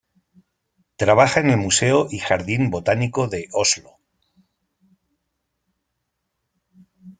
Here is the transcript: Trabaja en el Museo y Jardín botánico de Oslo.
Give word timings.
Trabaja 0.95 1.41
en 1.41 1.51
el 1.51 1.57
Museo 1.57 2.07
y 2.09 2.17
Jardín 2.17 2.71
botánico 2.71 3.27
de 3.27 3.47
Oslo. 3.53 3.99